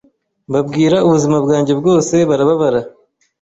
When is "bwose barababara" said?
1.79-2.79